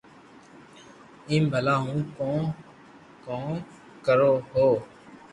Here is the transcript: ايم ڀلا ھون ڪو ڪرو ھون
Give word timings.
ايم 1.29 1.43
ڀلا 1.53 1.75
ھون 1.83 1.97
ڪو 3.25 3.37
ڪرو 4.05 4.31
ھون 4.49 4.73